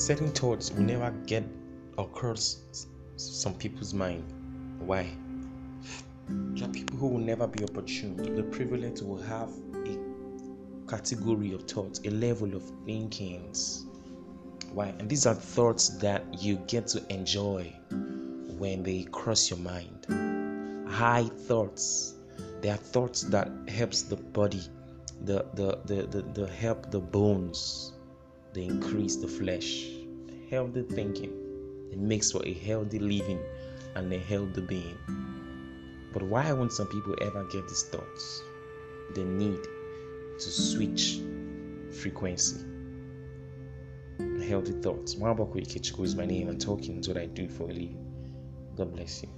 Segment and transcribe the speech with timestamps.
[0.00, 1.44] certain thoughts will never get
[1.98, 4.24] across some people's mind.
[4.78, 5.10] Why?
[6.26, 9.50] There are people who will never be opportune, the privilege will have
[9.84, 9.98] a
[10.88, 13.84] category of thoughts, a level of thinkings.
[14.72, 14.86] Why?
[14.98, 17.64] And these are thoughts that you get to enjoy
[18.56, 20.06] when they cross your mind.
[20.88, 22.14] High thoughts.
[22.62, 24.62] They are thoughts that helps the body,
[25.24, 27.92] the the the the, the help the bones,
[28.52, 29.99] they increase the flesh.
[30.50, 31.32] Healthy thinking.
[31.92, 33.38] It makes for a healthy living
[33.94, 34.98] and a healthy being.
[36.12, 38.42] But why won't some people ever get these thoughts?
[39.14, 39.62] They need
[40.40, 41.20] to switch
[42.02, 42.58] frequency.
[44.48, 45.14] Healthy thoughts.
[45.14, 48.04] Mwabako Ikechukwu is my name and talking is what I do for a living.
[48.76, 49.28] God bless you.